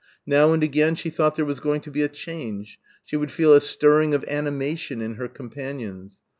Now 0.25 0.51
and 0.51 0.63
again 0.63 0.95
she 0.95 1.11
thought 1.11 1.35
there 1.35 1.45
was 1.45 1.59
going 1.59 1.81
to 1.81 1.91
be 1.91 2.01
a 2.01 2.09
change. 2.09 2.79
She 3.05 3.15
would 3.15 3.31
feel 3.31 3.53
a 3.53 3.61
stirring 3.61 4.15
of 4.15 4.25
animation 4.27 4.99
in 4.99 5.13
her 5.13 5.27
companions. 5.27 6.21